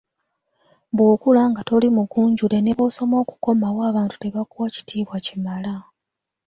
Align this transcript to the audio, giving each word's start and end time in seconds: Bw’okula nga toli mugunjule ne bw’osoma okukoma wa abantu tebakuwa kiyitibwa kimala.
Bw’okula 0.95 1.41
nga 1.49 1.61
toli 1.69 1.87
mugunjule 1.95 2.57
ne 2.61 2.71
bw’osoma 2.77 3.15
okukoma 3.23 3.67
wa 3.75 3.83
abantu 3.89 4.15
tebakuwa 4.21 4.67
kiyitibwa 4.73 5.17
kimala. 5.25 5.73